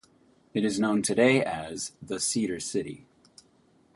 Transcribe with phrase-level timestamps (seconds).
[0.55, 3.05] It is known today as "The Cedar City".